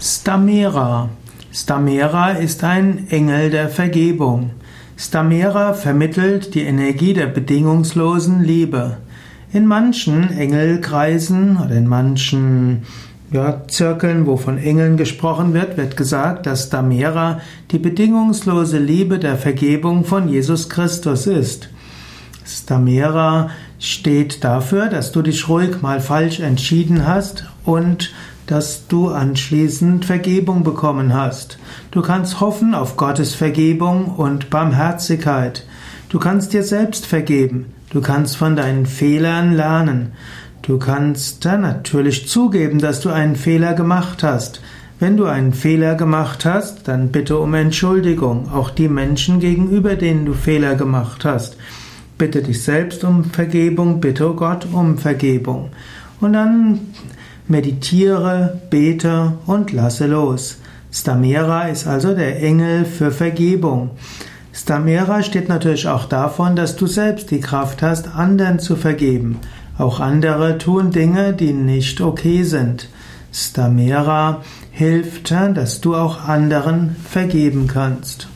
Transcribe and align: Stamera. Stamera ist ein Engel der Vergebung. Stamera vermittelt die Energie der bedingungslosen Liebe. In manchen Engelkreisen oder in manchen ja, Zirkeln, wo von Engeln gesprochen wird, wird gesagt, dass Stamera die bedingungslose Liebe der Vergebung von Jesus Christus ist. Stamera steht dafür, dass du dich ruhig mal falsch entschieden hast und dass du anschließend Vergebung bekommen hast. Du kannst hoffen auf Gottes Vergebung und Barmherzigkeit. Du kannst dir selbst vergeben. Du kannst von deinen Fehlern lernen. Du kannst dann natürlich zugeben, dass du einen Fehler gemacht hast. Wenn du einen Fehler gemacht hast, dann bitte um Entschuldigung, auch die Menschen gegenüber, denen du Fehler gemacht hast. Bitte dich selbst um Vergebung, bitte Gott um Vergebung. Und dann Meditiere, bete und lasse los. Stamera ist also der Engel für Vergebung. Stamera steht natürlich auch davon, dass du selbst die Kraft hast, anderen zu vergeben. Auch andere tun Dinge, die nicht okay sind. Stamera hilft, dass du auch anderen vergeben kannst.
Stamera. 0.00 1.08
Stamera 1.52 2.30
ist 2.30 2.62
ein 2.62 3.08
Engel 3.10 3.50
der 3.50 3.68
Vergebung. 3.68 4.50
Stamera 4.96 5.74
vermittelt 5.74 6.54
die 6.54 6.62
Energie 6.62 7.14
der 7.14 7.26
bedingungslosen 7.26 8.44
Liebe. 8.44 8.98
In 9.52 9.66
manchen 9.66 10.30
Engelkreisen 10.30 11.56
oder 11.56 11.74
in 11.74 11.88
manchen 11.88 12.84
ja, 13.32 13.66
Zirkeln, 13.66 14.26
wo 14.26 14.36
von 14.36 14.56
Engeln 14.56 14.96
gesprochen 14.96 15.52
wird, 15.52 15.76
wird 15.76 15.96
gesagt, 15.96 16.46
dass 16.46 16.68
Stamera 16.68 17.40
die 17.72 17.80
bedingungslose 17.80 18.78
Liebe 18.78 19.18
der 19.18 19.36
Vergebung 19.36 20.04
von 20.04 20.28
Jesus 20.28 20.68
Christus 20.68 21.26
ist. 21.26 21.70
Stamera 22.46 23.50
steht 23.80 24.44
dafür, 24.44 24.86
dass 24.86 25.10
du 25.10 25.22
dich 25.22 25.48
ruhig 25.48 25.82
mal 25.82 26.00
falsch 26.00 26.38
entschieden 26.38 27.04
hast 27.04 27.46
und 27.64 28.12
dass 28.48 28.88
du 28.88 29.08
anschließend 29.08 30.06
Vergebung 30.06 30.64
bekommen 30.64 31.14
hast. 31.14 31.58
Du 31.90 32.02
kannst 32.02 32.40
hoffen 32.40 32.74
auf 32.74 32.96
Gottes 32.96 33.34
Vergebung 33.34 34.06
und 34.06 34.50
Barmherzigkeit. 34.50 35.64
Du 36.08 36.18
kannst 36.18 36.54
dir 36.54 36.62
selbst 36.62 37.06
vergeben. 37.06 37.66
Du 37.90 38.00
kannst 38.00 38.36
von 38.38 38.56
deinen 38.56 38.86
Fehlern 38.86 39.52
lernen. 39.52 40.12
Du 40.62 40.78
kannst 40.78 41.44
dann 41.44 41.60
natürlich 41.60 42.26
zugeben, 42.26 42.78
dass 42.78 43.00
du 43.00 43.10
einen 43.10 43.36
Fehler 43.36 43.74
gemacht 43.74 44.22
hast. 44.22 44.62
Wenn 44.98 45.16
du 45.16 45.26
einen 45.26 45.52
Fehler 45.52 45.94
gemacht 45.94 46.44
hast, 46.44 46.88
dann 46.88 47.08
bitte 47.08 47.38
um 47.38 47.54
Entschuldigung, 47.54 48.50
auch 48.50 48.70
die 48.70 48.88
Menschen 48.88 49.40
gegenüber, 49.40 49.94
denen 49.94 50.24
du 50.24 50.32
Fehler 50.32 50.74
gemacht 50.74 51.24
hast. 51.24 51.56
Bitte 52.16 52.42
dich 52.42 52.62
selbst 52.62 53.04
um 53.04 53.24
Vergebung, 53.24 54.00
bitte 54.00 54.32
Gott 54.34 54.66
um 54.72 54.98
Vergebung. 54.98 55.70
Und 56.20 56.32
dann 56.32 56.80
Meditiere, 57.48 58.60
bete 58.70 59.32
und 59.46 59.72
lasse 59.72 60.06
los. 60.06 60.58
Stamera 60.92 61.68
ist 61.68 61.86
also 61.86 62.14
der 62.14 62.42
Engel 62.42 62.84
für 62.84 63.10
Vergebung. 63.10 63.90
Stamera 64.52 65.22
steht 65.22 65.48
natürlich 65.48 65.88
auch 65.88 66.04
davon, 66.04 66.56
dass 66.56 66.76
du 66.76 66.86
selbst 66.86 67.30
die 67.30 67.40
Kraft 67.40 67.82
hast, 67.82 68.14
anderen 68.14 68.58
zu 68.58 68.76
vergeben. 68.76 69.38
Auch 69.78 70.00
andere 70.00 70.58
tun 70.58 70.90
Dinge, 70.90 71.32
die 71.32 71.52
nicht 71.52 72.00
okay 72.00 72.42
sind. 72.42 72.88
Stamera 73.32 74.42
hilft, 74.70 75.30
dass 75.30 75.80
du 75.80 75.94
auch 75.94 76.24
anderen 76.24 76.96
vergeben 77.08 77.66
kannst. 77.66 78.28